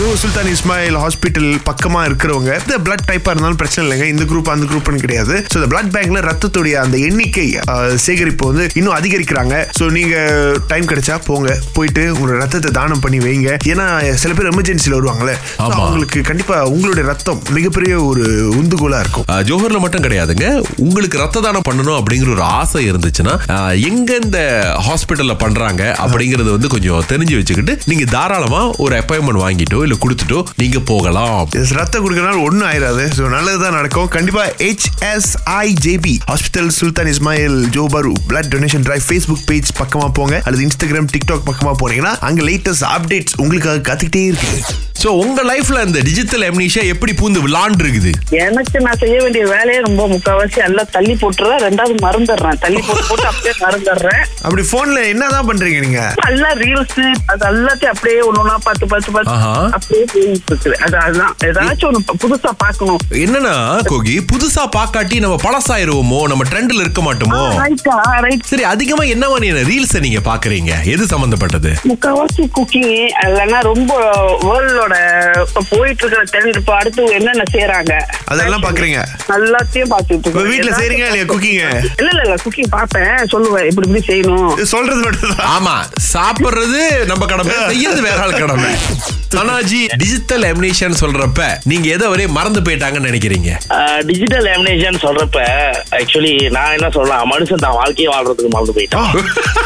[0.00, 4.06] Joe சுல்தான் Ismail hospital பக்கமா இருக்கிறவங்க இந்த பிளட் டைப்பா இருந்தாலும் பிரச்சனை இல்லைங்க.
[4.12, 5.34] இந்த குரூப் அந்த குரூப்னு கிடையாது.
[5.50, 7.44] ஸோ இந்த பிளட் பேங்க்ல ரத்தத்துடைய அந்த எண்ணிக்கை
[8.04, 9.54] சேகரிப்பு வந்து இன்னும் அதிகரிக்கிறாங்க.
[9.78, 10.14] ஸோ நீங்க
[10.70, 11.56] டைம் கிடைச்சா போங்க.
[11.74, 13.50] போயிட்டு உங்களோட ரத்தத்தை தானம் பண்ணி வைங்க.
[13.72, 13.86] ஏன்னா
[14.22, 15.34] சில பேர் எமர்ஜென்சில வருவாங்கல்ல.
[15.66, 18.24] அவங்களுக்கு கண்டிப்பா உங்களுடைய ரத்தம் மிகப்பெரிய ஒரு
[18.60, 19.26] உந்துகோலா இருக்கும்.
[19.50, 20.46] ஜோஹர்ல மட்டும் கிடையாதுங்க.
[20.86, 23.36] உங்களுக்கு ரத்த தானம் பண்ணணும் அப்படிங்கிற ஒரு ஆசை இருந்துச்சுன்னா
[23.90, 24.40] எங்க இந்த
[24.88, 30.78] ஹாஸ்பிட்டல்ல பண்றாங்க அப்படிங்கறது வந்து கொஞ்சம் தெரிஞ்சு வச்சுக்கிட்டு நீங்க தாராளமா ஒரு அப்பாயின்மெண்ட் வாங்கிட்டோ இல்ல கொடுத்துட்டோ நீங்க
[30.90, 31.38] போகலாம்.
[31.54, 33.04] ரத்த ரத்தம் கொடுக்கறனால ஒன்றும் ஆயிராது.
[33.16, 34.08] ஸோ நல்லதுதான் நடக்கும்.
[34.16, 40.36] கண்டிப்பா ஹெச்எஸ்ஐஜேபி ஹாஸ்பிட்டல் சுல்தான் Ismail ஜோபரு blood donation drive Facebook page பக்கமா போங்க.
[40.44, 44.54] அல்லது இன்ஸ்டாகிராம் டிக்டாக் பக்கமா போனீங்கன்னா அங்க லேட்டஸ்ட் அப்டேட்ஸ் உங்களுக்காக காத்துக்கிட்டே இருக்கு
[45.02, 48.10] சோ உங்க லைஃப்ல இந்த டிஜிட்டல் எம்னிஷா எப்படி பூந்து விளாண்டு இருக்குது
[48.44, 51.60] எனக்கு நான் செய்ய வேண்டிய வேலையை ரொம்ப முக்காவாசி எல்லாம் தள்ளி போட்டுறேன்.
[51.66, 52.58] ரெண்டாவது மறந்துடுறேன்.
[52.64, 54.22] தள்ளி போட்டு போட்டு அப்படியே மறந்துடுறேன்.
[54.46, 56.02] அப்படி போன்ல என்னதான் பண்றீங்க நீங்க?
[56.30, 56.98] எல்லாம் ரீல்ஸ்
[57.32, 59.36] அது எல்லாத்தையும் அப்படியே ஒண்ணா பார்த்து பார்த்து பார்த்து.
[59.78, 60.76] அப்படியே போயிட்டு இருக்குது.
[60.86, 61.32] அது அதுதான்.
[61.48, 63.00] ஏதாச்சும் ஒண்ணு புதுசா பார்க்கணும்.
[63.24, 63.54] என்னன்னா
[63.92, 66.20] கோகி புதுசா பாக்காட்டி நம்ம பழசாயிருவோமோ?
[66.32, 67.42] நம்ம ட்ரெண்ட்ல இருக்க மாட்டோமோ?
[67.62, 67.96] ரைட்டா
[68.26, 71.72] ரைட் சரி அதிகமா என்ன மாதிரியான ரீல்ஸ் நீங்க பாக்குறீங்க எது சம்பந்தப்பட்டது?
[71.92, 72.88] முக்காவாசி குக்கிங்
[73.26, 73.92] இல்லைன்னா ரொம்ப
[74.46, 74.89] வேர்ல்டோட
[75.48, 77.92] இப்ப போயிட்டு இருக்கிற ட்ரெண்ட் இப்ப அடுத்து என்னென்ன செய்யறாங்க
[78.24, 79.00] அதெல்லாம் பாக்குறீங்க?
[79.36, 79.92] எல்லாத்தையும்
[80.26, 80.50] இருக்கேன்.
[80.52, 81.58] வீட்ல செய்றீங்க இல்லையா குக்கிங்
[82.00, 83.14] இல்ல இல்ல இல்ல குக்கிங் பார்ப்பேன்.
[83.32, 84.64] சொல்லுவேன் இப்படி இப்படி செய்யணும்.
[84.64, 85.76] சொல்றது மட்டும் ஆமா
[86.12, 88.70] சாப்பிடுறது நம்ம கடமை செய்யறது வேற ஆள் கடமை.
[89.34, 93.50] சனாஜி டிஜிட்டல் எமினேஷன் சொல்றப்ப நீங்க எதை ஒரே மறந்து போயிட்டாங்கன்னு நினைக்கிறீங்க?
[94.08, 95.38] டிஜிட்டல் லேமினேஷன் சொல்றப்ப
[95.98, 99.10] ஆக்சுவலி நான் என்ன சொல்லலாம் மனுஷன் தான் வாழ்க்கையை வாழ்றதுக்கு மறந்து போயிட்டான்.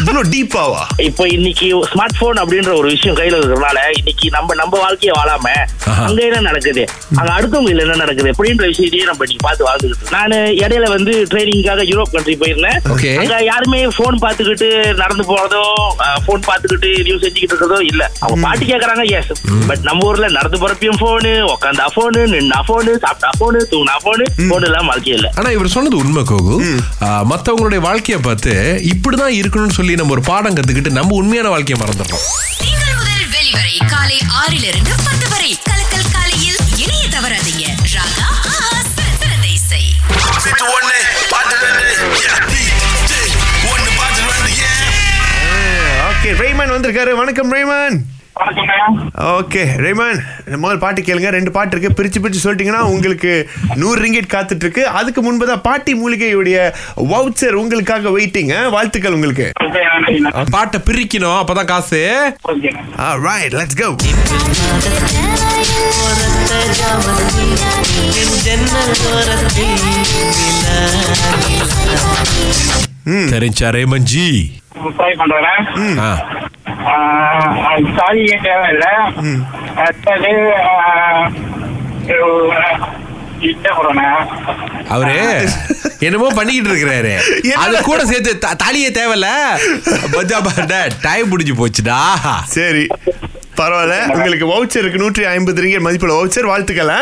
[0.00, 5.14] இவ்வளவு டீப்பாவா இப்போ இன்னைக்கு ஸ்மார்ட் போன் அப்படின்ற ஒரு விஷயம் கையில இருக்கிறதுனால இன்னைக்கு நம்ம நம்ம வாழ்க்கையை
[5.18, 5.46] வாழாம.
[6.06, 6.84] அங்க என்ன நடக்குது?
[7.18, 8.28] அங்க அடுத்தவங்க என்ன நடக்குது?
[8.34, 12.78] அப்படின்ற விஷயத்தையே நம்ம இன்னைக்கு பார்த்து வாழ்ந்துக்கிட்டு நான் இடையில வந்து ட்ரைனிங்காக யூரோப் கண்ட்ரி போயிருந்தேன்.
[13.22, 14.70] அங்க யாருமே போன் பார்த்துக்கிட்டு
[15.02, 15.64] நடந்து போறதோ
[16.28, 18.02] போன் பார்த்துக்கிட்டு நியூஸ் செஞ்சுக்கிட்டு இருக்கிறதோ இல்ல.
[18.24, 19.32] அவங்க பாட்டு கேக்குறாங்க எஸ்
[19.66, 24.62] பட் நம்ம ஊர்ல நடந்து போறப்பையும் போனு உட்காந்தா போனு நின்னா போனு சாப்பிட்டா போனு தூங்கினா போனு போன்
[24.62, 25.32] எல்லாம் வாழ்க்கை இல்ல.
[25.34, 26.56] ஆனா இவர் சொன்னது உண்மை கோகு.
[27.02, 28.54] ஆ, மத்தவங்களுடைய வாழ்க்கைய பார்த்து
[28.84, 32.26] இப்படிதான் இருக்கணும்னு சொல்லி நம்ம ஒரு பாடம் கத்துக்கிட்டு நம்ம உண்மையான வாழ்க்கையை மறந்துடுறோம்.
[33.34, 35.58] வெளிவரை காலை ஆறிலிருந்து பத்து வரை.
[35.70, 37.64] கலக்கல் காலையில் இணைய தவறாதீங்க.
[37.94, 38.82] ராகா ஆஹா,
[39.18, 39.82] சிறந்த இசை
[46.08, 47.12] ஓகே ரேமன் வந்திருக்காரு.
[47.16, 47.96] வணக்கம் ரேமன்
[48.36, 50.18] ஓகே ரேமன்
[50.62, 51.28] முதல் பாட்டு கேளுங்க.
[51.36, 51.96] ரெண்டு பாட்டு இருக்கு.
[51.98, 53.32] பிரிச்சு பிரிச்சு சொல்லிட்டீங்கன்னா உங்களுக்கு
[53.82, 56.56] நூறு ரிங்கெட் காத்துட்டு இருக்கு அதுக்கு முன்பதான் பாட்டி மூலிகையுடைய
[57.12, 59.46] வவுச்சர் உங்களுக்காக வெயிட்டிங் வாழ்த்துக்கள் உங்களுக்கு.
[60.50, 62.02] பாட்டை பிரிக்கணும் அப்பதான் காசு.
[63.26, 63.88] ரைட் லெட்ஸ் கோ
[73.30, 74.28] தெரிஞ்சா ரேமன்ஜி
[74.96, 75.64] ட்ரை பண்றேன்.
[78.46, 78.92] தேவையில்லை
[79.82, 80.32] அடுத்தது
[83.48, 84.14] இட்ட போறேன்
[84.94, 85.16] அவரு
[86.06, 87.12] என்னமோ பண்ணிக்கிட்டு இருக்கிறாரு?
[87.62, 88.32] அது கூட சேர்த்து
[88.62, 89.28] தாலியே தேவையில்ல.
[91.06, 91.98] டைம் முடிஞ்சு போச்சுடா.
[92.56, 92.84] சரி
[93.58, 93.96] பரவாயில்ல.
[94.14, 96.92] உங்களுக்கு வவுச்சர் இருக்கு நூற்றி ஐம்பது ரிங்கெட் மதிப்புள்ள வவுச்சர் வாழ்த்துக்கள்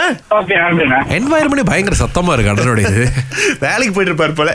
[1.18, 3.04] என்வாயர்மெண்ட் பயங்கர சத்தமா இருக்கு அண்ணனுடைய இது
[3.64, 4.50] வேலைக்கு போயிட்டு இருப்பாரு போல.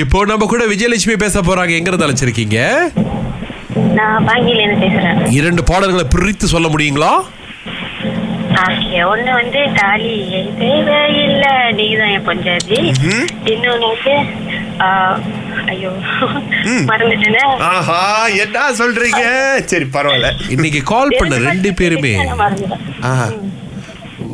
[0.00, 1.74] இப்போ நம்ம கூட விஜயலட்சுமி பேச போறாங்க.
[1.80, 2.58] எங்க இருந்து அழைச்சிருக்கீங்க?
[3.98, 5.18] நான் பாங்கிலேருந்து பேசுறேன்.
[5.38, 7.12] இரண்டு பாடல்களை பிரித்து சொல்ல முடியுங்களா?
[9.12, 10.12] ஒண்ணு வந்து தாலி
[10.60, 12.78] தேவையில்லை நீதான் என் பஞ்சாதி
[13.52, 14.14] இன்னொன்னு வந்து
[15.72, 15.90] ஐயோ
[18.44, 19.22] என்ன சொல்றீங்க?
[19.72, 20.30] சரி பரவாயில்ல.
[20.54, 22.14] இன்னைக்கு கால் பண்ண ரெண்டு பேருமே.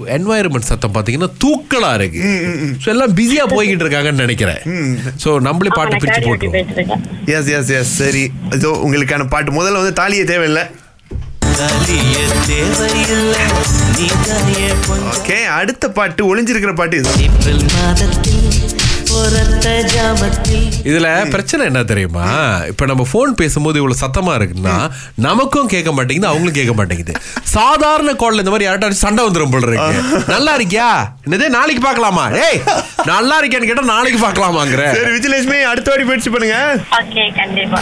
[0.06, 2.20] என்வாயர்மெண்ட் சத்தம் பாத்தீங்கன்னா தூக்கலா இருக்கு.
[2.80, 4.62] So, எல்லாம் பிஸியா போய்கிட்டு இருக்காங்கன்னு நினைக்கிறேன்.
[5.24, 6.50] சோ நம்மளே பாட்டு போட்டுருவோம்.
[6.50, 7.02] போயிட்டு இருக்கேன்.
[7.26, 8.30] எஸ் எஸ் எஸ் சரி.
[8.50, 9.52] இதோ உங்களுக்கான பாட்டு.
[9.52, 10.62] முதல்ல வந்து தாலியே தேவையில்லை.
[15.14, 17.10] ஓகே அடுத்த பாட்டு ஒளிஞ்சிருக்கிற பாட்டு இது.
[20.90, 22.26] இதுல பிரச்சனை என்ன தெரியுமா?
[22.70, 24.76] இப்ப நம்ம போன் பேசும்போது இவ்வளவு சத்தமா இருக்குன்னா
[25.26, 27.14] நமக்கும் கேட்க மாட்டேங்குது அவங்களும் கேட்க மாட்டேங்குது.
[27.56, 30.24] சாதாரண கால்ல இந்த மாதிரி யார்ட்டாச்சும் சண்டை வந்துரும் போல இருக்கு.
[30.34, 30.88] நல்லா இருக்கியா?
[31.26, 32.24] என்னதே நாளைக்கு பார்க்கலாமா?
[32.46, 32.60] ஏய்
[33.12, 34.84] நல்லா இருக்கியான்னு கேட்டா நாளைக்கு பார்க்கலாமாங்கிற.
[34.98, 36.58] சரி விஜயலட்சுமி அடுத்த வாடி பயிற்சி பண்ணுங்க.
[37.00, 37.80] ஓகே கண்டிப்பா.